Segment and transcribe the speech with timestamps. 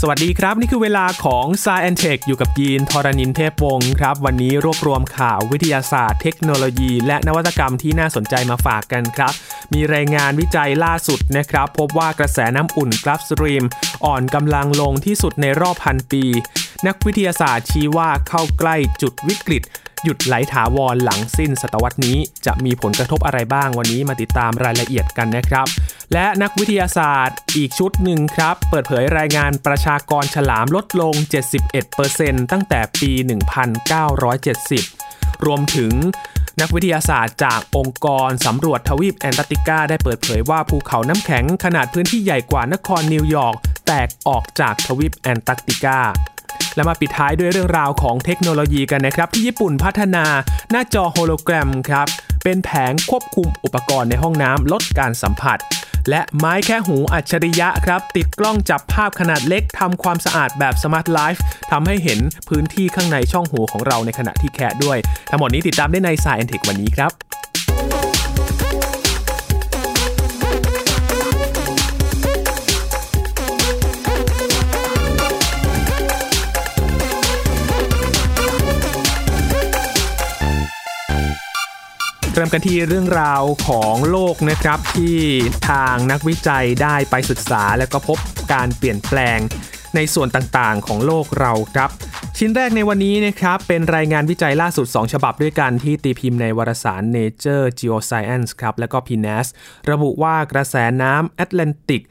[0.00, 9.32] สวัสดีครับ นี่คือเวลาของ s ายแอนเทคอยู่กับยีนทรณินเทพวงศ์ครับ วันนี้รวบรวมข่าววิทยาศาสตร์ เทคโนโลยี และนวัตกรรมที่น่าสนใจมาฝากกันครับ
[9.72, 13.64] มีรายงานวิจัยล่าสุดนะครับ พบว่ากระแสน้ำอุ่น Gulf Stream
[14.04, 16.24] อ่อนกำลังลงที่สุดในรอบพันปี
[16.86, 19.62] นักวิทยาศาสตร์ชี้ว่าเข้าใกล้จุดวิกฤต
[20.04, 25.66] หยุดไหลถาวรหลังสิ้นศตวรรษนี้ จะมีผลกระทบอะไรบ้างวันนี้มาติดตามรายละเอียดกันนะครับ
[26.12, 31.14] และนักวิทยาศาสตร์อีกชุดหนึ่งครับ เปิดเผยรายงานประชากรฉลามลดลง
[31.82, 33.12] 71%ตั้งแต่ปี
[34.88, 35.92] 1970 รวมถึง
[36.60, 45.98] นักวิทยาศาสตร์จากองค์กรสำรวจทวีปแอนตาร์กติกาได้เปิดเผยว่าภูเขาน้ำแข็งขนาดพื้นที่ใหญ่กว่านครนิวยอร์กแตกออกจากทวีปแอนตาร์กติกา
[46.74, 50.24] และมาปิดท้ายด้วยเรื่องราวของเทคโนโลยีกันนะครับ ที่ญี่ปุ่นพัฒนา
[50.70, 52.06] หน้าจอโฮโลแกรมครับ
[52.44, 55.58] เป็นแผงควบคุมอุปกรณ์ในห้องน้ำลดการสัมผัส
[56.10, 64.98] และไม้แคะหูอัจฉริยะครับ ติดกล้องจับภาพขนาดเล็กทำความสะอาดแบบ smart life ทำให้เห็นพื้นที่ข้างในช่องหูของเราในขณะที่แคะด้วย
[65.30, 67.12] ทั้งหมดนี้ติดตามได้ใน Sci and Tech วันนี้ครับ
[82.36, 85.18] เริ่มกันที่เรื่องราวของโลกนะครับที่
[85.70, 88.18] ทางนักวิจัยได้ไปศึกษา และก็พบ
[88.52, 89.38] การเปลี่ยนแปลง
[89.94, 91.90] ในส่วนต่างๆ ของโลกเราครับ
[92.38, 99.46] ชิ้นแรกในวันนี้นะครับเป็นรายงานวิจัยล่าสุด 2 ฉบับด้วยกันที่ตีพิมพ์ในวารสาร Nature Geoscience ครับและก็ PNAS
[99.90, 102.02] ระบุว่ากระแสน้ำแอตแลนติก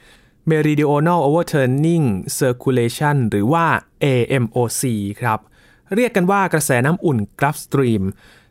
[0.50, 2.06] Meridional Overturning
[2.40, 3.66] Circulation หรือว่า
[4.04, 4.84] AMOC
[5.22, 5.40] ครับ
[5.96, 8.04] เรียกกันว่ากระแสน้ำอุ่น Gulf Stream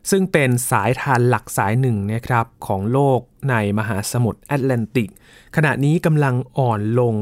[0.09, 5.09] ซึ่งเป็นสายธารหลักสายหนึ่งนะครับของโลกในมหาสมุทรแอตแลนติก
[5.55, 7.15] ขณะนี้กำลังอ่อนลง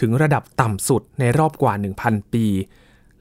[0.00, 2.46] ถึงระดับต่ำสุดในรอบกว่า 1,000 ปี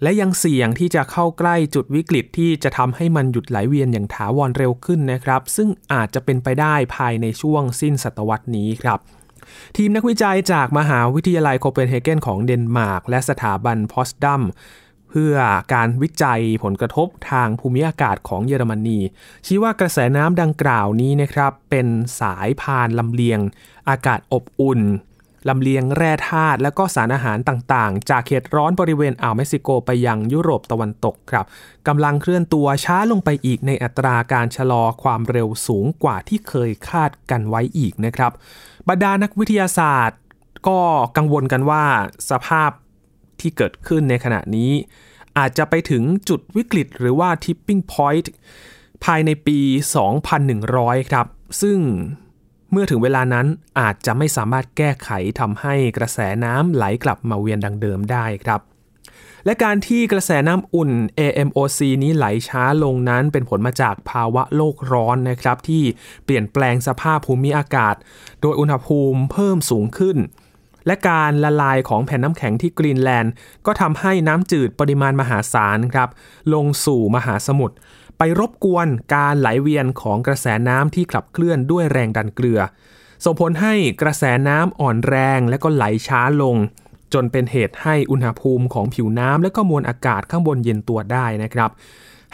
[0.01, 8.99] และยังเสี่ยงที่จะเข้าใกล้จุดวิกฤตที่จะทำให้มันหยุดไหลเวียนอย่างถาวรเร็วขึ้นนะครับ ซึ่งอาจจะเป็นไปได้ภายในช่วงสิ้นศตวรรษนี้ครับ
[9.77, 14.41] ทีมนักวิจัยจากมหาวิทยาลัยโคเปนเฮเกนของเดนมาร์กและสถาบันพอตสดัม
[15.15, 15.35] พื่อ
[15.73, 18.99] การวิจัยผลกระทบทางภูมิอากาศของเยอรมนี
[19.45, 21.87] ชี้ว่ากระแสน้ำดังกล่าวนี้นะครับ เป็น
[22.19, 23.39] สายพานลำเลียง
[23.89, 24.81] อากาศอบอุ่น
[25.49, 31.45] ลำเลียงแร่ธาตุและก็สารอาหารต่างๆ จากเขตร้อนบริเวณอ่าวเม็กซิโกไปยังยุโรปตะวันตกครับ
[31.87, 38.31] กำลังเคลื่อนตัวช้าลงไปอีกในอัตราการชะลอความเร็วสูงกว่าที่เคยคาดกันไว้อีกนะครับ
[38.89, 40.19] บรรดานักวิทยาศาสตร์
[40.67, 40.79] ก็
[41.17, 41.83] กังวลกันว่า
[42.31, 42.71] สภาพ
[43.41, 44.71] ที่เกิดขึ้นในขณะนี้
[45.37, 48.27] อาจจะไปถึงจุดวิกฤตหรือว่า tipping point
[49.05, 49.59] ภายในปี
[50.35, 51.27] 2100 ครับ
[51.61, 51.79] ซึ่ง
[52.71, 53.47] เมื่อถึงเวลานั้น
[53.79, 55.09] อาจจะไม่สามารถแก้ไข
[55.39, 58.61] ทำให้กระแสน้ำไหลกลับมาเวียนดังเดิมได้ครับ
[59.45, 65.83] และการที่กระแสน้ำอุ่น AMOC นี้ไหลช้าลงนั้นเป็นผลมาจากภาวะโลกร้อนนะครับ ที่
[66.25, 67.95] เปลี่ยนแปลงสภาพภูมิอากาศ
[68.41, 70.17] โดยอุณหภูมิเพิ่มสูงขึ้น
[70.87, 73.33] และการละลายของแผ่นน้ำแข็งที่กรีนแลนด์
[73.65, 76.09] ก็ทำให้น้ำจืดปริมาณมหาศาลครับ
[76.53, 77.75] ลงสู่มหาสมุทร
[78.17, 82.59] ไปรบกวนการไหลเวียนของกระแสน้ำที่ขับเคลื่อนด้วยแรงดันเกลือ
[83.25, 86.55] ส่งผลให้กระแสน้ำอ่อนแรงและก็ไหลช้าลง
[87.13, 91.69] จนเป็นเหตุให้อุณหภูมิของผิวน้ำและก็มวลอากาศข้างบนเย็นตัวได้นะครับ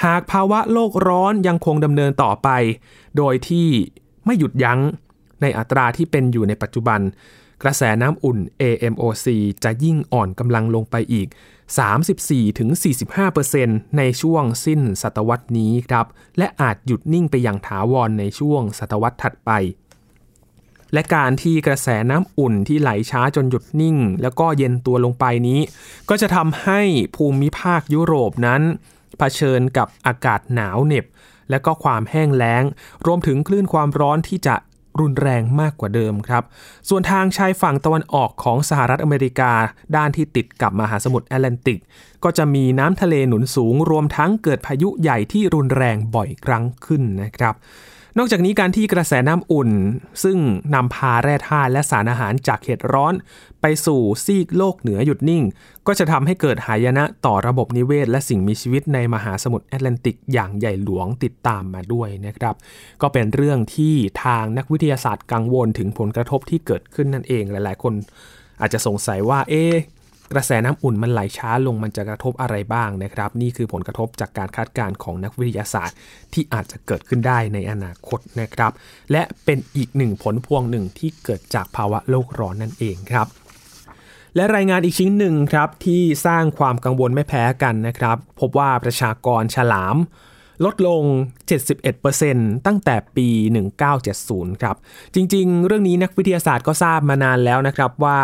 [0.04, 2.50] หากภาวะโลกร้อนยังคงดำเนินต่อไป
[3.18, 3.68] โดยที่
[4.26, 4.80] ไม่หยุดยั้ง
[5.42, 7.00] ในอัตราที่เป็นอยู่ในปัจจุบัน
[7.64, 9.28] กระแสน้ำอุ่น AMOC
[9.64, 11.28] จะยิ่งอ่อนกำลังลงไปอีก
[13.02, 16.06] 34-45%ในช่วงสิ้นศตวรรษนี้ครับ
[16.38, 19.52] และอาจหยุดนิ่งไปอย่างถาวรในช่วงศตวรรษถัดไป
[20.94, 25.60] และการที่กระแสน้ำอุ่นที่ไหลช้าจนหยุดนิ่ง แล้วก็เย็นตัวลงไปนี้
[26.10, 26.82] ก็จะทำให้
[27.16, 28.62] ภูมิภาคยุโรปนั้น
[29.18, 31.06] เผชิญกับอากาศหนาวเหน็บ
[31.50, 32.64] และก็ความแห้งแล้ง
[33.06, 34.56] รวมถึงคลื่นความร้อนที่จะ
[35.00, 36.44] รุนแรงมากกว่าเดิมครับ
[36.90, 39.52] ส่วนทางชายฝั่งตะวันออกของสหรัฐอเมริกา
[39.96, 41.80] ด้านที่ติดกับมหาสมุทรแอตแลนติก
[42.24, 47.56] ก็จะมีน้ำทะเลหนุนสูงรวมทั้งเกิดพายุใหญ่ที่รุนแรงบ่อยครั้งขึ้นนะครับ
[48.18, 49.72] นอกจากนี้การที่กระแสน้ำอุ่น
[50.24, 50.38] ซึ่ง
[50.76, 53.14] นำพาแร่ธาตุและสารอาหารจากเขตร้อน
[53.62, 55.44] ไปสู่ซีกโลกเหนือหยุดนิ่ง
[55.88, 62.56] ก็จะทำให้เกิดหายนะต่อระบบนิเวศ และสิ่งมีชีวิตในมหาสมุทรแอตแลนติกอย่างใหญ่หลวงติดตามมาด้วยนะครับ
[63.02, 67.94] ก็เป็นเรื่องที่ทางนักวิทยาศาสตร์กังวลถึงผลกระทบที่เกิดขึ้นนั่นเองหลาย ๆ คน
[68.62, 69.66] อาจจะสงสัยว่าเอ๊
[70.34, 75.98] กระแสน้ำอุ่นมันไหลช้าลงมันจะกระทบอะไรบ้างนะครับ นี่คือผลกระทบจากการคาดการณ์ของนักวิทยาศาสตร์
[76.34, 78.72] ที่อาจจะเกิดขึ้นได้ในอนาคตนะครับ
[79.12, 83.28] และเป็นอีกหนึ่งผลพวงหนึ่งที่เกิดจากภาวะโลกร้อนนั่นเองครับ
[84.36, 89.98] และรายงานอีกชิ้นหนึ่งครับที่สร้างความกังวลไม่แพ้กันนะครับ พบว่าประชากรฉลาม
[90.66, 91.04] ลดลง
[91.86, 93.28] 71%ตั้งแต่ปี
[93.96, 94.76] 1970 ครับ
[95.16, 98.20] จริงๆ เรื่องนี้นักวิทยาศาสตร์ก็ทราบมานานแล้วนะครับว่า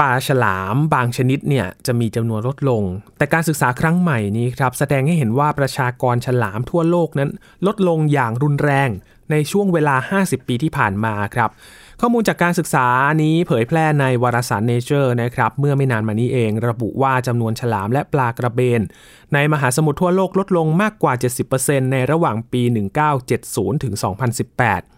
[0.00, 2.82] ปลาฉลามบางชนิดเนี่ยจะมีจำนวนลดลง
[3.18, 7.30] แต่การศึกษาครั้งใหม่นี้ครับแสดงให้เห็นว่าประชากรฉลามทั่วโลกนั้น
[7.66, 8.90] ลดลงอย่างรุนแรง
[9.30, 11.50] ในช่วงเวลา 50 ปีที่ผ่านมาครับ
[12.00, 12.86] ข้อมูลจากการศึกษา
[13.22, 18.80] นี้เผยแพร่ในวารสาร Nature นะครับ เมื่อไม่นานมานี้เอง ระบุว่าจำนวนฉลามและปลากระเบน
[19.34, 21.12] ในมหาสมุทรทั่วโลกลดลงมากกว่า
[21.52, 22.62] 70%ในระหว่างปี
[23.22, 24.95] 1970ถึง2018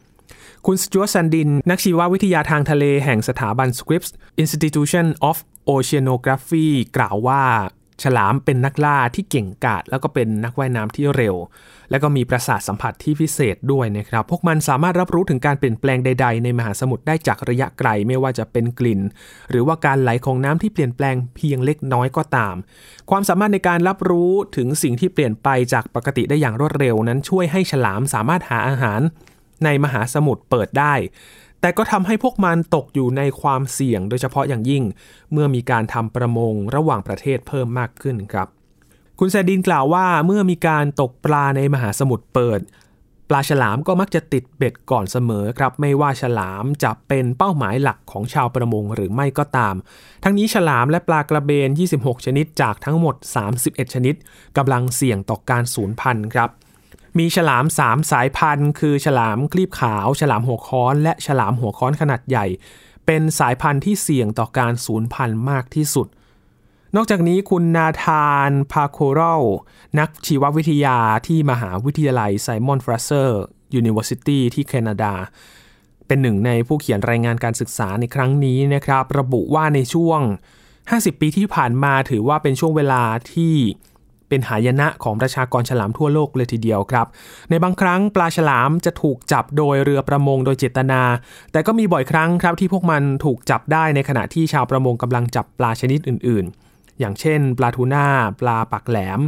[0.67, 4.11] คุณสจวตซันดิน นักชีววิทยาทางทะเลแห่งสถาบัน Scripps
[4.43, 5.37] Institution of
[5.75, 7.43] Oceanography กล่าวว่า
[8.03, 11.37] ฉลามเป็นนักล่าที่เก่งกาจแล้วก็เป็นนักว่ายน้ำที่เร็ว
[11.91, 19.01] และก็มีประสาทสัมผัสที่พิเศษด้วยนะครับ พวกมันสามารถรับรู้ถึงการเปลี่ยนแปลงใด ๆ ในมหาสมุทรได้จากระยะไกลไม่ว่าจะเป็นกลิ่น
[19.51, 22.55] หรือว่าการไหลของน้ำที่เปลี่ยนแปลงเพียงเล็กน้อยก็ตาม
[23.11, 29.01] ความสามารถในการรับรู้ถึงสิ่งที่เปลี่ยนไปจากปกติได้อย่างรวดเร็วนั้นช่วยให้ฉลามสามารถหาอาหาร
[29.65, 30.95] ในมหาสมุทรเปิดได้
[31.61, 34.85] แต่ก็ทำให้พวกมันตกอยู่ในความเสี่ยงโดยเฉพาะอย่างยิ่ง
[35.33, 38.49] เมื่อมีการทำประมงระหว่างประเทศเพิ่มมากขึ้นครับ
[39.19, 42.61] คุณแซดินกล่าวว่าเมื่อมีการตกปลาในมหาสมุทรเปิด
[43.29, 49.75] ปลาฉลามก็มักจะติดเบ็ดก่อนเสมอครับ ไม่ว่าฉลามจะเป็นเป้าหมายหลักของชาวประมงหรือไม่ก็ตาม
[50.25, 51.69] ทั้งนี้ฉลามและปลากระเบน
[51.99, 53.17] 26 ชนิดจากทั้งหมด
[53.55, 54.15] 31 ชนิด
[54.57, 56.51] กำลังเสี่ยงต่อการสูญพันธุ์ครับ
[57.19, 62.47] มีฉลาม3สายพันธุ์ คือฉลามคลีบขาว ฉลามหัวค้อน และฉลามหัวค้อนขนาดใหญ่
[63.07, 66.07] เป็นสายพันธุ์ที่เสี่ยงต่อการสูญพันธุ์มากที่สุด
[66.97, 69.43] นอกจากนี้คุณนาธานพาคูโร
[69.99, 75.15] นักชีววิทยาที่มหาวิทยาลัย Simon Fraser University ที่แคนาดา
[76.07, 80.21] เป็นหนึ่งในผู้เขียนรายงานการศึกษาในครั้งนี้นะครับ ระบุว่าในช่วง
[80.73, 83.55] 50 ปีที่ผ่านมาถือว่าเป็นช่วงเวลาที่
[84.29, 87.07] เป็นหายนะของประชากรฉลามทั่วโลกเลยทีเดียวครับ
[87.51, 91.03] ในบางครั้งปลาฉลามจะถูกจับโดยเรือประมงโดยเจตนา
[91.53, 98.07] แต่ก็มีบ่อยครั้งครับที่พวกมันถูกจับได้ในขณะที่ชาวประมงกำลังจับปลาชนิดอื่นๆ อย่างเช่น ปลาทูน่า
[98.41, 99.21] ปลาปักแหลม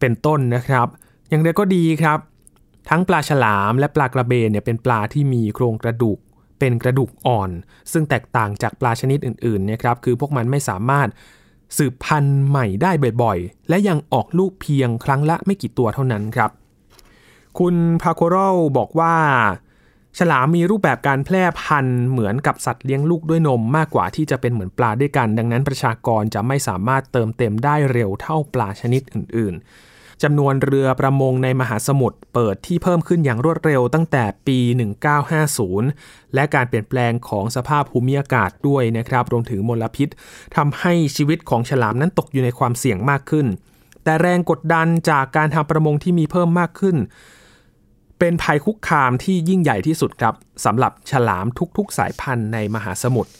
[0.00, 0.86] เป็นต้นนะครับ
[1.28, 2.18] อย่างไรก็ดีครับ
[2.90, 6.18] ทั้งปลาฉลามและปลากระเบนเนี่ยเป็นปลาที่มีโครงกระดูก
[6.58, 7.50] เป็นกระดูกอ่อน
[7.92, 11.08] ซึ่งแตกต่างจากปลาชนิดอื่นๆนะครับคือพวกมันไม่สามารถ
[11.76, 12.90] สืบพันธุ์ใหม่ได้
[13.22, 16.50] บ่อยๆ และยังออกลูกเพียงครั้งละไม่กี่ตัวเท่านั้นครับ
[17.58, 19.14] คุณพาโครลบอกว่า
[20.18, 29.64] ฉลามมีรูปแบบการแพร่พันธุ์เหมือนกับสัตว์เลี้ยงลูกด้วยนมมากกว่าที่จะเป็นเหมือนปลาด้วยกัน ดังนั้นประชากรจะไม่สามารถเติมเต็มได้เร็วเท่าปลาชนิดอื่นๆ
[30.22, 34.58] จำนวนเรือประมงในมหาสมุทรเปิดที่เพิ่มขึ้นอย่างรวดเร็วตั้งแต่ปี
[35.46, 40.08] 1950 และการเปลี่ยนแปลงของสภาพภูมิอากาศด้วยนะครับ รวมถึงมลพิษ
[40.56, 43.46] ทำให้ชีวิตของฉลามนั้นตกอยู่ในความเสี่ยงมากขึ้น
[44.04, 46.96] แต่แรงกดดันจากการทำประมงที่มีเพิ่มมากขึ้น
[48.18, 50.34] เป็นภัยคุกคามที่ยิ่งใหญ่ที่สุดครับ
[50.64, 51.46] สำหรับฉลาม
[51.76, 53.30] ทุกๆสายพันธุ์ในมหาสมุทร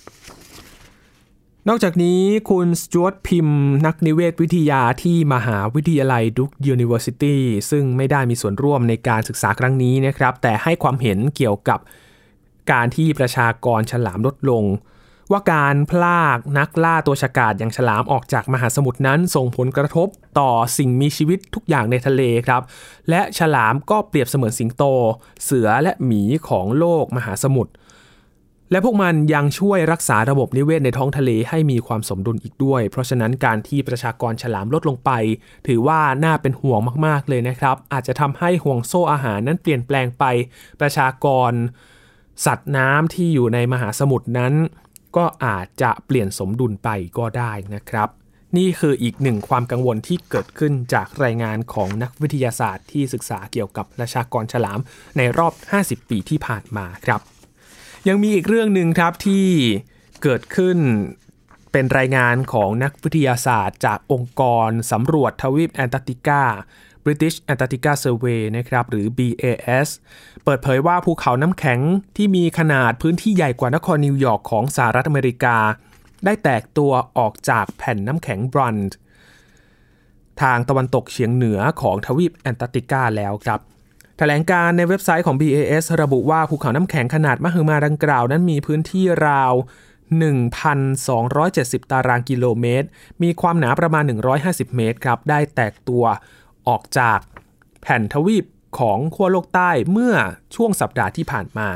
[1.69, 2.21] นอกจากนี้
[2.51, 11.79] คุณสจวตพิมม์ นักนิเวศวิทยาที่มหาวิทยาลัย Duke University ซึ่งไม่ได้มีส่วนร่วมในการศึกษาครั้งนี้นะครับ แต่ให้ความเห็นเกี่ยวกับ
[12.73, 14.65] การที่ประชากรฉลามลดลง
[15.31, 20.09] ว่าการพรากนักล่าตัวฉกาจอย่างฉลามออกจากมหาสมุทรนั้น ส่งผลกระทบ
[20.39, 22.63] ต่อสิ่งมีชีวิตทุกอย่างในทะเลครับ
[23.11, 24.83] และฉลามก็เปรียบเสมือนสิงโต
[25.45, 27.73] เสือและหมีของโลกมหาสมุทร
[28.73, 35.11] และพวกมันยังช่วยรักษาระบบนิเวศในท้องทะเลให้มีความสมดุลอีกด้วย เพราะฉะนั้นการที่ประชากรฉลามลดลงไป
[35.67, 40.25] ถือว่าน่าเป็นห่วงมากๆเลยนะครับ อาจจะทำให้ห่วงโซ่อาหารนั้นเปลี่ยนแปลงไป
[40.81, 41.53] ประชากร
[42.47, 44.53] สัตว์น้ำที่อยู่ในมหาสมุทรนั้น
[45.17, 46.89] ก็อาจจะเปลี่ยนสมดุลไป
[47.19, 48.09] ก็ได้นะครับ
[48.57, 54.81] นี่คืออีกหนึ่งความกังวลที่เกิดขึ้นจากรายงานของนักวิทยาศาสตร์ที่ศึกษาเกี่ยวกับประชากรฉลาม
[55.17, 55.53] ในรอบ
[55.83, 57.32] 50 ปีที่ผ่านมาครับ
[58.09, 59.47] ยังมีอีกเรื่องหนึ่งครับที่
[60.23, 60.79] เกิดขึ้น
[61.73, 66.43] เป็นรายงานของนักวิทยาศาสตร์ จากองค์กรสำรวจทวีปแอนตาร์กติกา
[67.05, 69.89] British Antarctica Survey นะครับหรือ BAS
[70.45, 71.81] เปิดเผยว่าภูเขาน้ำแข็ง
[72.17, 75.57] ที่มีขนาดพื้นที่ใหญ่กว่านครนิวยอร์กของสหรัฐอเมริกา
[76.25, 78.97] ได้แตกตัวออกจากแผ่นน้ำแข็งบรันด์
[80.43, 83.61] ทางตะวันตกเฉียงเหนือของทวีปแอนตาร์กติกาแล้วครับ
[84.23, 89.53] ถลงการในเว็บไซต์ของ BAS ระบุว่าภูเขาน้ำแข็งขนาดมหึมาดังกล่าว นั้นมีพื้นที่ราว
[90.73, 92.87] 1,270 ตารางกิโลเมตร
[93.23, 94.05] มีความหนาประมาณ
[94.41, 96.05] 150 เมตรครับ ได้แตกตัว
[96.69, 97.19] ออกจาก
[97.83, 98.45] แผ่นทวีป
[98.79, 100.15] ของขั้วโลกใต้เมื่อ
[100.55, 101.69] ช่วงสัปดาห์ที่ผ่านมา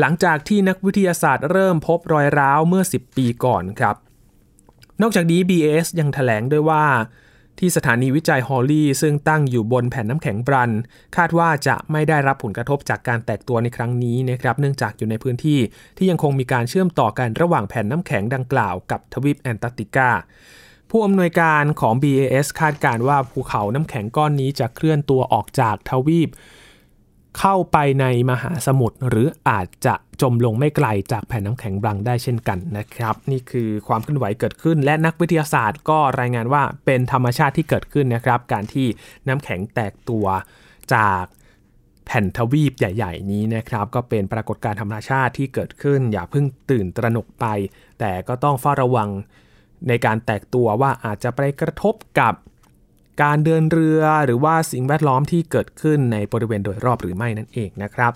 [0.00, 3.96] หลังจากที่นักวิทยาศาสตร์เริ่มพบรอยร้าวเมื่อ 10 ปีก่อนครับ
[5.02, 6.84] นอกจากนี้ BAS ยังถแถลงด้วยว่า
[7.58, 10.70] ที่สถานีวิจัยฮอลลี่ซึ่งตั้งอยู่บนแผ่นน้ำแข็งบรัน
[11.16, 15.58] คาดว่าจะไม่ได้รับผลกระทบจากการแตกตัวในครั้งนี้นะครับเนื่องจากอยู่ในพื้นที่
[15.96, 20.10] ที่ยังคงมีการเชื่อมต่อกันระหว่างแผ่นน้ำแข็งดังกล่าวกับทวีปแอนตาร์กติกา
[20.90, 26.28] ผู้อำนวยการของ BAS คาดการว่าภูเขาน้ำแข็งก้อนนี้จะเคลื่อนตัวออกจากทวีป
[27.38, 38.86] เข้าไปในมหาสมุทรหรืออาจจะจมลงไม่ไกลจากแผ่นน้ำแข็งบรังได้เช่นกันนะครับ นี่คือความเคลื่อนไหวเกิดขึ้น และนักวิทยาศาสตร์ก็รายงานว่าเป็นธรรมชาติที่เกิดขึ้นนะครับ การที่
[39.28, 40.26] น้ำแข็งแตกตัว
[40.94, 41.24] จาก
[42.06, 47.46] แผ่นทวีปใหญ่ ๆ นี้นะครับ ก็เป็นปรากฏการณ์ธรรมชาติที่เกิดขึ้น อย่าเพิ่งตื่นตระหนกไป
[48.00, 49.08] แต่ก็ต้องเฝ้าระวัง
[49.88, 52.34] ในการแตกตัวว่าอาจจะไปกระทบกับ
[53.22, 58.12] การเดินเรือหรือว่าสิ่งแวดล้อมที่เกิดขึ้นในบริเวณโดยรอบหรือไม่นั่นเองนะครับ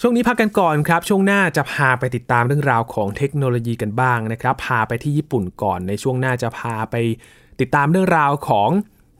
[0.00, 6.96] ช่วงนี้พักกันก่อนครับ ช่วงหน้าจะพาไปติดตามเรื่องราวของเทคโนโลยีกันบ้างนะครับ พาไปที่ญี่ปุ่นก่อนในช่วงหน้าจะพาไป
[7.60, 8.70] ติดตามเรื่องราวของ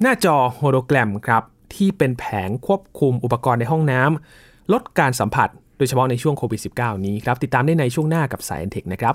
[0.02, 1.42] หน้าจอโฮโลแกรมครับ
[1.74, 9.14] ที่เป็นแผงควบคุมอุปกรณ์ในห้องน้ำลดการสัมผัส โดยเฉพาะในช่วงโควิด -19 นี้ครับ ติดตามได้ในช่วงหน้ากับสายเอ็นเทคนะครับ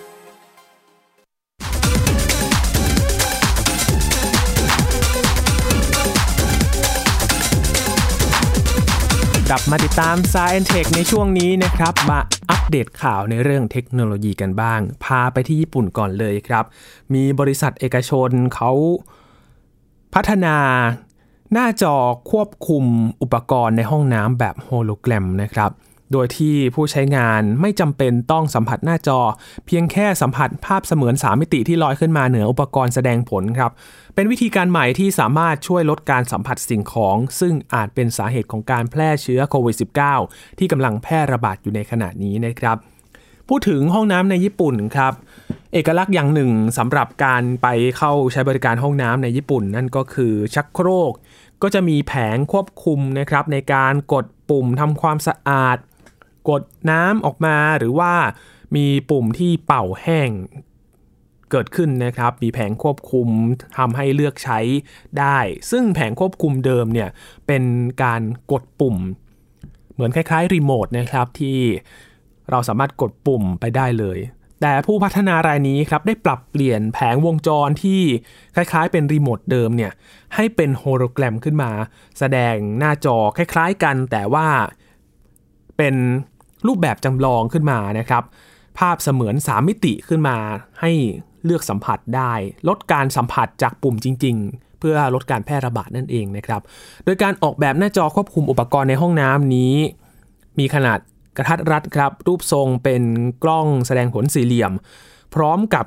[9.73, 12.19] มาติดตาม s าย e n Tech ในช่วงนี้นะครับ มา
[12.51, 16.65] อัปเดตข่าวในเรื่องเทคโนโลยีกันบ้าง พาไปที่ญี่ปุ่นก่อนเลยครับ
[17.13, 18.71] มีบริษัทเอกชนเขา
[20.13, 20.57] พัฒนา
[21.53, 21.95] หน้าจอ
[22.31, 22.83] ควบคุม
[23.21, 25.71] อุปกรณ์ในห้องน้ำแบบโฮโลแกรมนะครับ
[26.11, 29.19] โดยที่ผู้ใช้งานไม่จำเป็นต้องสัมผัสหน้าจอ
[29.65, 33.71] เพียงแค่สัมผัสภาพเสมือน 3 มิติที่ลอยขึ้นมาเหนืออุปกรณ์แสดงผลครับ
[34.15, 39.75] เป็นวิธีการใหม่ที่สามารถช่วยลดการสัมผัสสิ่งของ ซึ่งอาจเป็นสาเหตุของการแพร่เชื้อโควิด
[40.17, 42.77] -19 ที่กำลังแพร่ระบาดอยู่ในขณะนี้นะครับ
[43.49, 45.13] พูดถึงห้องน้ำในญี่ปุ่นครับ
[45.73, 51.13] เอกลักษณ์อย่างหนึ่งสำหรับการไปเข้าใช้บริการห้องน้ำในญี่ปุ่น นั่นก็คือชักโครก
[51.61, 55.77] ก็จะมีแผงควบคุมนะครับในการกดปุ่มทำความสะอาด
[56.49, 58.13] กดน้ำออกมาหรือว่า
[58.75, 60.29] มีปุ่มที่เป่าแห้ง
[61.51, 63.27] เกิดขึ้นนะครับ มีแผงควบคุม
[63.77, 64.59] ทำให้เลือกใช้
[65.19, 65.37] ได้
[65.71, 67.09] ซึ่งแผงควบคุมเดิมเนี่ย
[67.47, 67.63] เป็น
[68.03, 68.21] การ
[68.51, 68.97] กดปุ่ม
[69.93, 71.59] เหมือนคล้ายๆรีโมทนะครับที่
[72.49, 74.19] เราสามารถกดปุ่มไปได้เลย
[74.61, 78.01] แต่ผู้พัฒนารายนี้ครับได้ปรับเปลี่ยนแผงวงจรที่
[78.55, 79.91] คล้ายๆ เป็นรีโมทเดิมเนี่ย
[80.35, 81.71] ให้เป็นโฮโลแกรมขึ้นมา
[82.19, 84.47] แสดงหน้าจอคล้ายๆกัน แต่ว่า
[85.77, 85.95] เป็น
[86.67, 88.23] รูปแบบจำลองขึ้นมานะครับ
[88.79, 90.37] ภาพเสมือน 3 มิติขึ้นมา
[90.81, 90.91] ให้
[91.45, 92.33] เลือกสัมผัสได้
[92.67, 96.61] ลดการสัมผัสจากปุ่มจริง ๆ เพื่อลดการแพร่ระบาดนั่นเองนะครับ
[97.05, 99.75] โดยการออกแบบหน้าจอควบคุมอุปกรณ์ในห้องน้ำนี้
[100.59, 100.99] มีขนาด
[101.37, 103.03] กระทัดรัดครับ รูปทรงเป็น
[103.43, 104.71] กล้องแสดงผลสี่เหลี่ยม
[105.35, 105.85] พร้อมกับ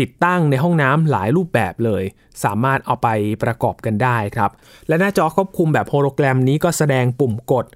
[0.00, 2.02] ติดตั้งในห้องน้ำหลายรูปแบบเลย
[2.44, 3.08] สามารถเอาไป
[3.42, 4.50] ประกอบกันได้ครับ
[4.88, 7.66] และหน้าจอควบคุมแบบโฮโลแกรมนี้ก็แสดงปุ่มกด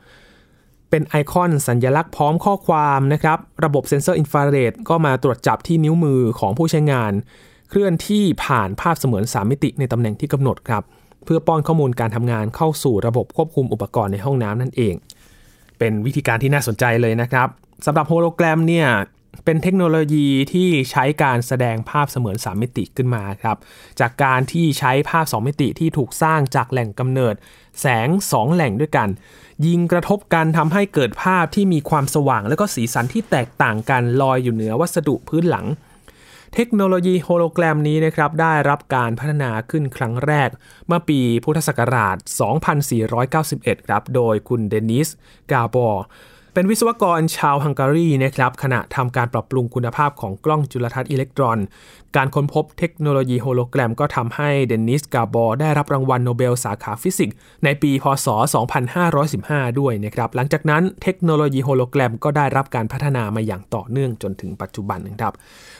[0.92, 7.12] เป็นไอคอนสัญลักษณ์พร้อมข้อความนะครับ ระบบเซ็นเซอร์อินฟราเรดก็มาตรวจจับที่นิ้วมือของผู้ใช้งาน
[7.68, 10.82] เคลื่อนที่ผ่านภาพเสมือน 3 มิติในตำแหน่งที่กำหนดครับ
[11.24, 14.94] เพื่อป้อนข้อมูลการทำงานเข้าสู่ระบบควบคุมอุปกรณ์ในห้องน้ำนั่นเอง
[15.78, 17.48] เป็นวิธีการที่น่าสนใจเลยนะครับ
[17.86, 18.88] สำหรับโฮโลแกรมเนี่ย
[19.44, 23.56] เป็นเทคโนโลยีที่ใช้การแสดงภาพเสมือน 3 มิติขึ้นมาครับ
[24.00, 27.34] จากการที่ใช้ภาพ 2 มิติที่ถูกสร้างจากแหล่งกำเนิด
[27.80, 29.08] แสง 2 แหล่งด้วยกัน
[29.66, 35.66] ยิงกระทบกันทำให้เกิดภาพที่มีความสว่าง และก็สีสันที่แตกต่างกันลอยอยู่เหนือวัสดุพื้นหลัง
[36.54, 40.48] เทคโนโลยีโฮโลแกรมนี้นะครับได้รับการพัฒนาขึ้นครั้งแรก
[40.86, 42.16] เมื่อปีพุทธศักราช
[43.22, 45.08] 2491 ครับ โดยคุณเดนิส
[45.50, 46.04] กาบอร์
[46.54, 51.58] เป็นวิศวกรชาวฮังการีนะครับขณะทำการปรับปรุงคุณภาพของกล้องจุลทรรศน์อิเล็กตรอน
[52.16, 58.26] การค้นพบเทคโนโลยีโฮโลแกรมก็ทำให้เดนิสกาบอร์ได้รับรางวัลโนเบลสาขาฟิสิกส์ในปีพศ
[59.02, 65.32] 2515 ด้วยนะครับ หลังจากนั้นเทคโนโลยีโฮโลแกรมก็ได้รับการพัฒนามาอย่างต่อเนื่องจนถึงปัจจุบันนะครับ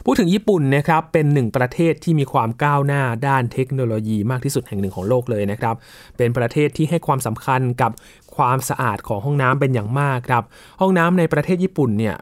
[0.05, 5.75] พูดถึงญี่ปุ่นนะครับเป็นหนึ่งประเทศที่มีความก้าวหน้าด้านเทคโนโลยีมากที่สุดแห่งหนึ่งของโลกเลยนะครับ
[6.17, 7.93] เป็นประเทศที่ให้ความสำคัญกับ
[8.37, 10.45] ความสะอาดของห้องน้ำเป็นอย่างมากครับ
[10.81, 12.17] ห้องน้ำในประเทศญี่ปุ่นเนี่ย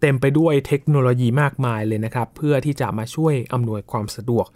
[0.00, 4.46] เต็มไปด้วยเทคโนโลยีมากมายเลยนะครับ เพื่อที่จะมาช่วยอำนวยความสะดวก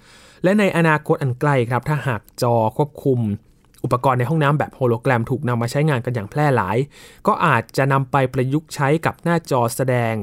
[0.45, 3.21] และในอนาคตอันใกล้ครับ ถ้าหากจอควบคุม
[3.85, 6.77] อุปกรณ์ในห้องน้ำแบบโฮโลแกรมถูกนำมาใช้งานกันอย่างแพร่หลาย
[7.27, 10.15] ก็อาจจะนำไปประยุกต์ใช้กับหน้าจอแสดง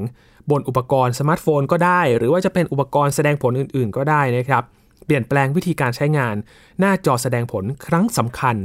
[0.50, 4.62] บนอุปกรณ์สมาร์ทโฟนก็ได้ หรือว่าจะเป็นอุปกรณ์แสดงผลอื่น ๆ ก็ได้นะครับ
[5.06, 6.34] เปลี่ยนแปลงวิธีการใช้งาน
[6.80, 8.56] หน้าจอแสดงผลครั้งสำคัญ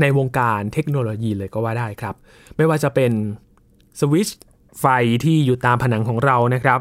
[0.00, 2.14] ในวงการเทคโนโลยีเลยก็ว่าได้ครับ
[2.56, 3.12] ไม่ว่าจะเป็น
[4.00, 4.38] สวิตช์
[4.80, 4.86] ไฟ
[5.24, 6.80] ที่อยู่ตามผนังของเรานะครับ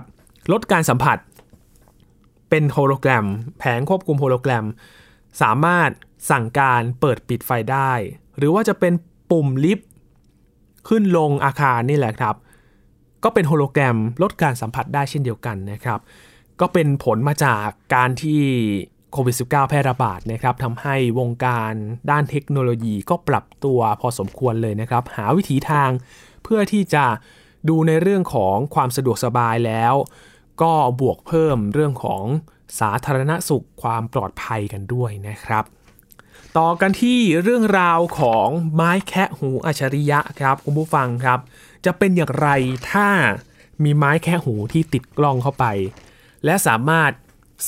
[0.52, 1.18] ลดการสัมผัส
[2.50, 3.26] เป็นโฮโลแกรม
[3.60, 4.66] แผงควบคุมโฮโลแกรม
[5.42, 5.90] สามารถ
[6.32, 7.92] สั่งการเปิดปิดไฟได้
[8.38, 8.94] หรือว่าจะเป็น
[9.32, 9.90] ปุ่มลิฟต์
[10.88, 12.36] ขึ้นลงอาคารนี่แหละครับ
[13.24, 16.00] ก็เป็นโฮโลแกรมลดการสัมผัสได้เช่นเดียวกันนะครับ
[16.60, 18.42] ก็เป็นผลมาจากการที่
[19.12, 21.74] โควิด -19 แพร่ระบาดนะครับทำให้วงการ
[22.12, 25.90] ด้านเทคโนโลยีก็ปรับตัวพอสมควรเลยนะครับ หาวิถีทาง
[26.44, 27.06] เพื่อที่จะ
[27.70, 29.94] ดูในเรื่องของความสะดวกสบายแล้ว
[30.62, 32.24] ก็บวกเพิ่มเรื่องของ
[32.80, 35.64] สาธารณสุขความปลอดภัยกันด้วยนะครับ
[36.58, 41.40] ต่อกันที่เรื่องราวของไม้แคะหูอัจฉริยะครับคุณผู้ฟังครับ
[41.86, 42.50] จะเป็นอย่างไร
[42.92, 43.08] ถ้า
[43.84, 45.66] มีไม้แคะหูที่ติดกล้องเข้าไป
[46.46, 47.12] และสามารถ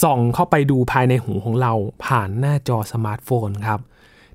[0.04, 1.74] ส่องเข้าไปดูภายในหูของเรา
[2.06, 3.80] ผ่านหน้าจอสมาร์ทโฟนครับ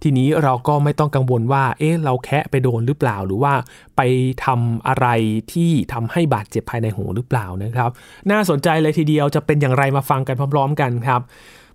[0.03, 3.53] ทีนี้เราก็ไม่ต้องกังวลว่า เอ๊ะ เราแคะไปโดนหรือเปล่า หรือว่า
[3.97, 4.01] ไป
[4.45, 5.07] ทำอะไร
[5.53, 7.91] ที่ทำให้บาดเจ็บภายในหูหรือเปล่านะครับ
[8.31, 11.23] น่าสนใจเลยทีเดียวจะเป็นอย่างไรมาฟังกันพร้อม ๆ กันครับ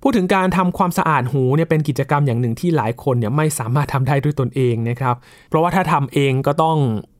[0.05, 5.15] พูดถึงการทำความสะอาดหูเนี่ยเป็นกิจกรรมอย่างหนึ่งที่หลายคนเนี่ยไม่สามารถทำได้ด้วยตนเองนะครับ
[5.49, 6.77] เพราะว่าถ้าทำเองก็ต้อง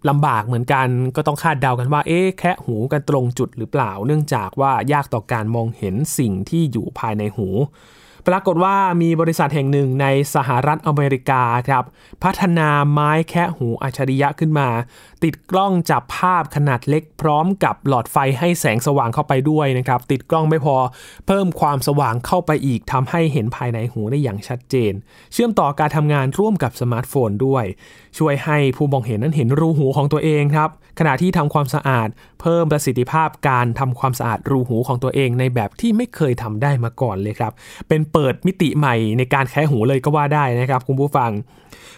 [0.10, 7.48] ลำบากเหมือนกันก็ต้องคาดเดากันว่าเอ๊ะแค่หูกันตรงจุดหรือเปล่า เนื่องจากว่ายากต่อการมองเห็นสิ่งที่อยู่ภายในหู
[8.28, 11.84] ปรากฏว่ามีบริษัทแห่งหนึ่งในสหรัฐอเมริกาครับ
[12.24, 14.70] พัฒนาไม้แคะหูอัจฉริยะขึ้นมา
[15.24, 20.76] ติดกล้องจับภาพขนาดเล็กพร้อมกับหลอดไฟให้แสงสว่างเข้าไปด้วยนะครับ ติดกล้องไม่พอ
[21.28, 24.94] เพิ่มความสว่างเข้าไปอีกทำให้เห็นภายในหูได้อย่างชัดเจน
[25.34, 27.66] เชื่อมต่อการทำงานร่วมกับสมาร์ทโฟนด้วย
[28.18, 32.08] ช่วยให้ผู้มองเห็นนั้นเห็นรูหูของตัวเองครับ ขณะที่ทำความสะอาด
[32.42, 37.54] เพิ่มประสิทธิภาพการทำความสะอาดรูหูของตัวเองในแบบที่ไม่เคยทำได้มาก่อนเลยครับ
[37.88, 41.32] เป็นเปิดมิติใหม่ในการแคะหูเลยก็ว่าได้นะครับคุณผู้ฟัง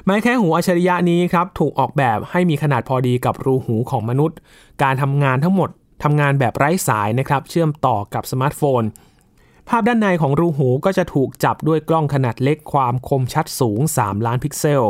[0.03, 4.37] ไม้แคะหูอัจฉริยะนี้ครับถูกออกแบบให้มีขนาดพอดีกับรูหูของมนุษย์
[4.83, 5.69] การทำงานทั้งหมด
[6.03, 8.83] ทำงานแบบไร้สายนะครับเชื่อมต่อกับสมาร์ทโฟน
[9.69, 14.83] ภาพด้านในของรูหูก็จะถูกจับด้วยกล้องขนาดเล็กความคมชัดสูง 3 ล้านพิกเซล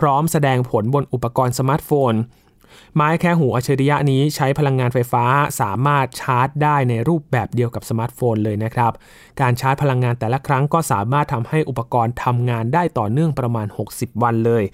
[0.00, 2.12] พร้อมแสดงผลบนอุปกรณ์สมาร์ทโฟน
[2.94, 5.24] ไม้แคะหูอัจฉริยะนี้ใช้พลังงานไฟฟ้า
[5.60, 8.92] สามารถชาร์จได้ในรูปแบบเดียวกับสมาร์ทโฟนเลยนะครับ
[9.40, 14.64] การชาร์จพลังงานแต่ละครั้งก็สามารถทำให้อุปกรณ์ทำงานได้ต่อเนื่องประมาณ 60 วันเลย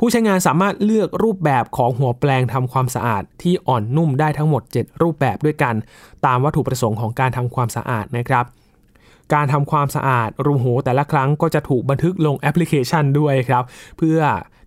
[0.00, 5.74] ผู้ใช้งานสามารถเลือกรูปแบบของหัวแปรงทำความสะอาดที่อ่อนนุ่มได้ทั้งหมด 7 รูปแบบด้วยกัน
[6.26, 8.44] ตามวัตถุประสงค์ของการทำความสะอาดนะครับ
[9.34, 13.64] การทำความสะอาดรูหูแต่ละครั้งก็จะถูกบันทึกลงแอปพลิเคชันด้วยครับ
[13.98, 14.18] เพื่อ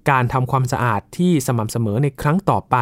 [0.09, 2.75] การทำความสะอาดที่สม่ำเสมอในครั้งต่อไป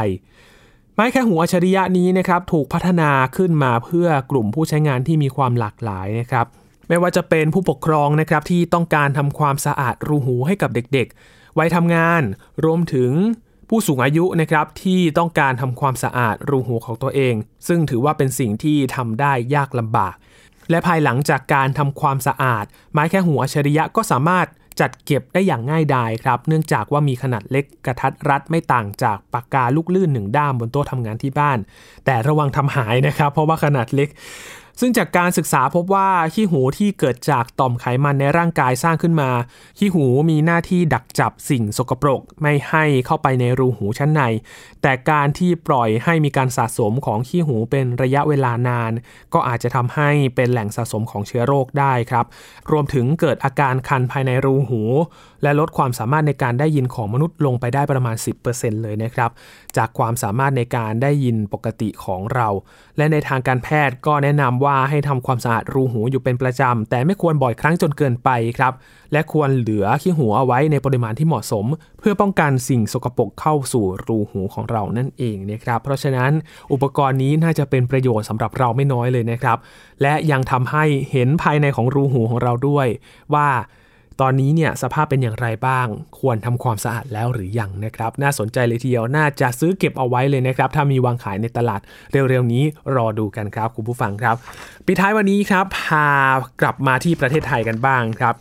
[0.93, 6.45] ไม้แค่หูอัจฉริยะนี้นะครับถูกพัฒนาขึ้นมาเพื่อกลุ่มผู้ใช้งานที่มีความหลากหลายนะครับ
[6.87, 12.21] ไม่ว่าจะเป็นผู้ปกครองนะครับที่ต้องการทำความสะอาดรูหูให้กับเด็กๆ ไว้ทำงาน
[12.65, 13.11] รวมถึง
[13.69, 17.35] ผู้สูงอายุนะครับที่ต้องการทำความสะอาดรูหูของตัวเอง
[17.67, 20.15] ซึ่งถือว่าเป็นสิ่งที่ทำได้ยากลำบาก
[20.69, 24.47] และภายหลังจากการทำความสะอาด ไม้แค่หูอัจฉริยะก็สามารถ
[24.79, 31.57] จัดเก็บได้อย่างง่ายดายครับ เนื่องจากว่ามีขนาดเล็กกระทัดรัดไม่ต่างจากปากกาลูกลื่นหนึ่งด้ามบนโต๊ะทำงานที่บ้าน
[32.05, 34.09] แต่ระวังทำหายนะครับ เพราะว่าขนาดเล็ก
[34.79, 39.29] ซึ่งจากการศึกษาพบว่าขี้หูที่เกิดจากต่อมไขมันในร่างกายสร้างขึ้นมา
[39.77, 44.21] ขี้หูมีหน้าที่ดักจับสิ่งสกปรก ไม่ให้เข้าไปในรูหูชั้นใน
[44.81, 48.91] แต่การที่ปล่อยให้มีการสะสมของขี้หูเป็นระยะเวลานาน
[49.33, 52.25] ก็อาจจะทำให้เป็นแหล่งสะสมของเชื้อโรคได้ครับ
[52.71, 54.81] รวมถึงเกิดอาการคันภายในรูหู
[55.43, 58.15] และลดความสามารถในการได้ยินของมนุษย์ลงไปได้ประมาณ
[58.49, 59.31] 10%เลยนะครับ
[59.77, 62.47] จากความสามารถในการได้ยินปกติของเรา
[62.97, 68.73] และในทางการแพทย์ก็แนะนำว่าให้ทำความสะอาดรูหูอยู่เป็นประจำ แต่ไม่ควรบ่อยครั้งจนเกินไปครับ
[69.13, 71.65] และควรเหลือขี้หูเอาไว้ในปริมาณที่เหมาะสม
[71.99, 76.31] เพื่อป้องกันสิ่งสกปรกเข้าสู่รูหูของเรานั่นเองนะครับ เพราะฉะนั้น
[76.73, 79.57] อุปกรณ์นี้น่าจะเป็นประโยชน์สำหรับเราไม่น้อยเลยนะครับ
[80.01, 82.87] และยังทำให้เห็นภายในของรูหูของเราด้วย
[83.33, 83.49] ว่า
[84.21, 85.87] ตอนนี้เนี่ยสภาพเป็นอย่างไรบ้าง
[86.19, 92.63] ควรทำความสะอาดแล้วหรือยังนะครับ น่าสนใจเลยทีเดียวน่าจะซื้อเก็บเอาไว้เลยนะครับ ถ้ามีวางขายในตลาดเร็วๆนี้
[92.95, 94.35] รอดูกันครับคุณผู้ฟังครับ
[94.85, 96.07] ปิดท้ายวันนี้ครับพา
[96.61, 98.33] กลับมาที่ประเทศไทยกันบ้างครับ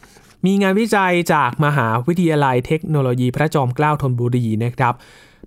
[0.46, 4.94] มีงานวิจัยจากมหาวิทยาลัยเทคโนโลยีพระจอมเกล้าธนบุรีนะครับ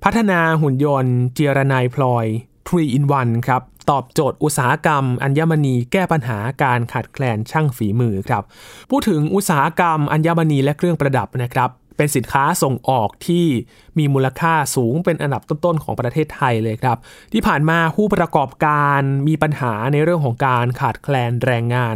[0.03, 2.25] พัฒนาหุ่นยนต์เจรนายพลอย
[2.67, 3.61] 3 in 1ครับ
[3.91, 8.43] ตอบโจทย์อุตสาหกรรม อัญมณีแก้ปัญหาการขาดแคลนช่างฝีมือครับ
[8.89, 13.45] พูดถึงอุตสาหกรรม อัญมณีและเครื่องประดับนะครับเป็นสินค้าส่งออกที่
[13.97, 16.97] มีมูลค่าสูงเป็นอันดับต้นๆของประเทศไทยเลยครับ
[17.33, 21.95] ที่ผ่านมาผู้ประกอบการมีปัญหาในเรื่องของการขาดแคลนแรงงาน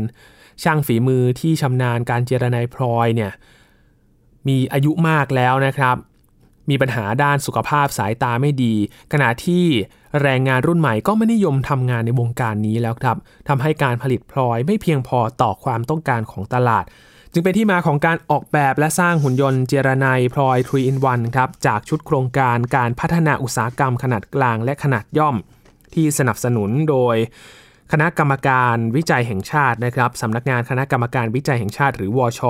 [0.64, 3.32] ช่างฝีมือที่ชำนาญการเจรนายพลอยเนี่ย
[4.48, 5.96] มีอายุมากแล้วนะครับ
[6.70, 8.74] มีปัญหาด้านสุขภาพสายตาไม่ดี
[9.14, 9.66] ขณะที่
[10.22, 16.86] แรงงานรุ่นใหม่ก็ไม่นิยมทำงานในวงการนี้แล้วครับทำให้การผลิตพลอยไม่เพียงพอต่อความต้องการของตลาด
[17.34, 25.36] จึงเป็นที่มาของการออกแบบและสร้างหุ่นยนต์เจรนายพลอย3 in 1ครับจากชุดโครงการการพัฒนาอุตสาหกรรมขนาดกลางและขนาดย่อม
[25.94, 27.16] ที่สนับสนุนโดย
[27.92, 32.42] คณะกรรมการวิจัยแห่งชาตินะครับสำนักงานคณะกรรมการวิจัยแห่งชาติ หรือวช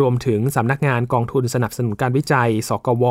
[0.00, 3.04] รวมถึงสำนักงานกองทุนสนับสนุนการวิจัย สกว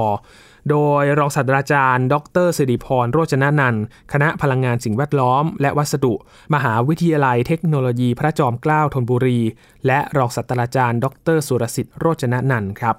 [0.70, 6.14] โดยรองศาสตราจารย์ ดรสิริพรโรจนนันท์คณะพลังงานสิ่งแวดล้อม และวัสดุ
[6.54, 9.40] มหาวิทยาลัยเทคโนโลยีพระจอมเกล้าธนบุรี
[9.88, 12.96] และรองศาสตราจารย์ ดรสุรสิทธิ์โรจนนันท์ครับ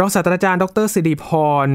[0.00, 1.26] รองศาสตราจารย์ ดรสิริพ
[1.66, 1.68] ร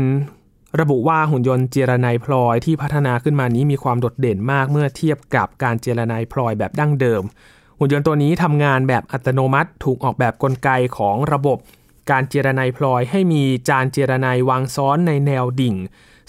[0.80, 7.24] ระบุว่าหุ่นยนต์เจรไนายพลอยที่พัฒนาขึ้นมานี้มีความโดดเด่นมากเมื่อเทียบกับการเจรไนายพลอยแบบดั้งเดิม
[7.80, 11.58] หุ่นยนต์ตัวนี้ทำงานแบบอัตโนมัติ ถูกออกแบบกลไกของระบบ
[12.12, 15.76] การเจรไนายพลอยให้มีจานเจรไนายวางซ้อนในแนวดิ่ง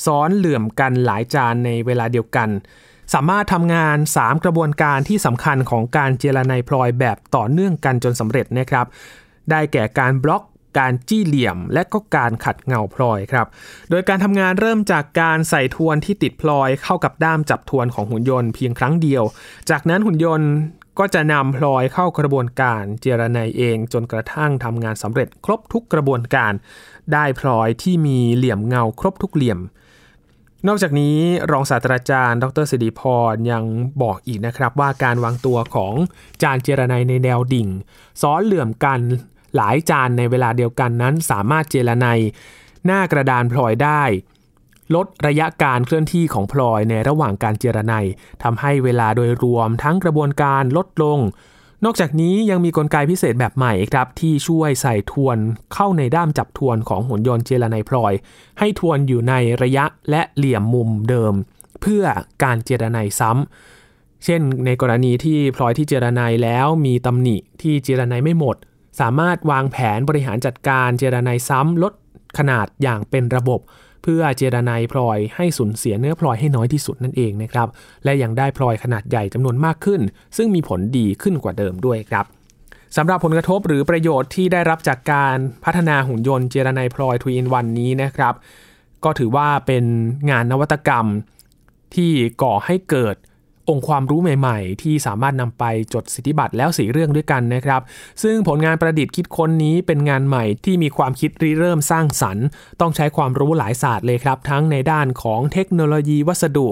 [0.07, 2.49] ซ้อนเหลื่อมกันหลายจานในเวลาเดียวกัน
[3.15, 8.87] สามารถทำงาน 3 กระบวนการที่สำคัญของการเจรไนายพลอยแบบต่อเนื่องกันจนสำเร็จนะครับ
[9.51, 10.43] ได้แก่การบล็อก
[10.79, 13.47] การจี้เหลี่ยม และก็การขัดเงาพลอยครับ
[13.91, 19.23] โดยการทำงานเริ่มจากการใส่ทวนที่ติดพลอยเข้ากับด้ามจับทวนของหุ่นยนต์เพียงครั้งเดียว
[19.71, 20.51] จากนั้นหุ่นยนต์
[20.99, 26.53] ก็จะนำพลอยเข้ากระบวนการเจรไนเองจนกระทั่งทำงานสำเร็จครบทุกกระบวนการ
[27.13, 29.59] ได้พลอยที่มีเหลี่ยมเงาครบทุกเหลี่ยม
[30.69, 31.17] นอกจากนี้
[31.51, 33.65] รองศาสตราจารย์ ดรสิริพรยัง
[34.03, 35.95] บอกอีกนะครับว่าการวางตัวของ
[36.43, 37.69] จานเจรไนในแนวดิ่ง
[38.23, 39.01] ซ้อนเหลื่อมกัน
[39.57, 42.07] หลายจานในเวลาเดียวกันนั้น สามารถเจรไน
[42.87, 44.03] หน้ากระดานพลอยได้
[44.95, 47.95] ลดระยะการเคลื่อนที่ของพลอยในระหว่างการเจรไน
[48.43, 51.19] ทำให้เวลาโดยรวมทั้งกระบวนการลดลง
[51.85, 55.39] นอกจากนี้ยังมีกลไกพิเศษแบบใหม่ครับ ที่ช่วยใส่ทวน
[55.75, 58.13] เข้าในด้ามจับทวนของหุ่นยนต์เจรไนพลอย
[58.59, 61.35] ให้ทวนอยู่ในระยะและเหลี่ยมมุมเดิม
[61.81, 62.05] เพื่อ
[62.43, 68.57] การเจรไนซ้ำเช่นในกรณีที่พลอยที่เจรไนแล้วมีตำหนิที่เจรไนไม่หมด
[69.01, 71.93] สามารถวางแผนบริหารจัดการเจรไนซ้ำลด
[72.39, 73.61] ขนาดอย่างเป็นระบบ
[74.03, 77.69] เพื่อเจรไนพลอยให้สูญเสียเนื้อพลอยให้น้อยที่สุดนั่นเองนะครับ
[78.05, 80.01] และยังได้พลอยขนาดใหญ่จำนวนมากขึ้น
[80.37, 82.25] ซึ่งมีผลดีขึ้นกว่าเดิมด้วยครับ
[82.97, 88.35] สำหรับผลกระทบหรือประโยชน์ที่ได้รับจากการพัฒนาหุ่นยนต์เจรไนพลอยทวีนวันนี้นะครับ
[89.05, 89.85] ก็ถือว่าเป็น
[90.31, 91.07] งานนวัตกรรม
[91.95, 92.11] ที่
[92.43, 93.17] ก่อให้เกิด
[93.69, 97.81] องค์ความรู้ใหม่ๆ ที่สามารถนำไปจดสิทธิบัตรแล้วสีเรื่องด้วยกันนะครับ
[98.23, 102.47] ซึ่งผลงานประดิษฐ์คิดค้นนี้เป็นงานใหม่ที่มีความคิดริเริ่มสร้างสรรค์
[102.81, 106.67] ต้องใช้ความรู้หลายศาสตร์เลยครับ ทั้งในด้านของเทคโนโลยีวัสดุ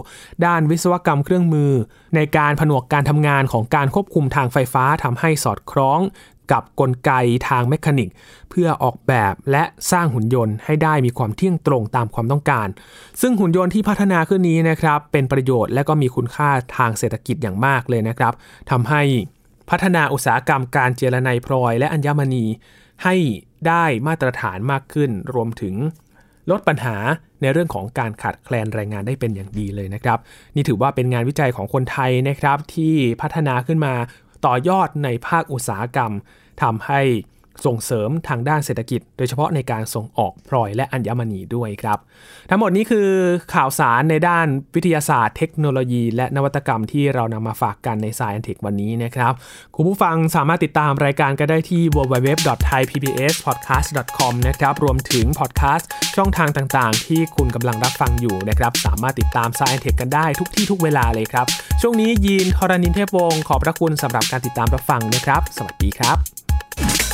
[0.47, 1.73] ด้านวิศวกรรมเครื่องมือ
[2.15, 6.01] ในการผนวกการทำงานของการควบคุมทางไฟฟ้าทำให้สอดคล้อง
[6.53, 7.11] กับกลไก
[7.49, 8.09] ทางเมคานิก
[8.51, 12.69] เพื่อออกแบบและสร้างหุ่นยนต์ให้ได้มีความเที่ยงตรงตามความต้องการ
[13.21, 18.33] ซึ่งหุ่นยนต์ที่พัฒนาขึ้นนี้นะครับเป็นประโยชน์และก็มีคุณค่าทางเศรษฐกิจอย่างมากเลยนะครับ
[18.71, 19.03] ทำให้
[19.71, 22.45] พัฒนาอุตสาหกรรมการเจรไนพลอย และอัญมณี
[23.05, 23.17] ให้
[23.69, 25.75] ได้มาตรฐานมากขึ้น รวมถึง
[26.51, 26.97] ลดปัญหา
[27.41, 30.19] ในเรื่องของการขาดแคลนแรงงานได้เป็นอย่างดีเลยนะครับ
[30.55, 33.95] นี่ถือว่าเป็นงานวิจัยของคนไทยนะครับที่พัฒนาขึ้นมา
[34.47, 36.13] ต่อยอดในภาคอุตสาหกรรม
[36.63, 37.01] ทำให้
[37.67, 41.99] ส่งเสริมทางด้านเศรษฐกิจ โดยเฉพาะในการส่งออกพลอยและอัญมณีด้วยครับ
[42.51, 43.09] ทั้งหมดนี้คือ
[43.55, 49.33] ข่าวสารในด้านวิทยาศาสตร์ เทคโนโลยี และนวัตกรรมที่เรานำมาฝากกันใน Science Tech วันนี้นะครับ
[49.75, 61.47] คุณผู้ฟังสามารถติดตามรายการก็ได้ที่ www.thaipbspodcast.com นะครับรวมถึงพอดแคสต์ช่องทางต่างๆ ที่คุณกำลังรับฟังอยู่นะครับสามารถติดตาม Science Tech กันได้ทุกที่ทุกเวลาเลยครับ
[61.81, 67.10] ช่วงนี้ยีนทรณินเทพวงศ์ขอบพระคุณสำหรับการติดตามรับฟังนะครับ สวัสดีครับ